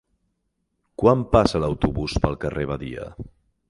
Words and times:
Quan 1.03 1.23
passa 1.37 1.63
l'autobús 1.65 2.19
pel 2.25 2.43
carrer 2.47 2.71
Badia? 2.75 3.11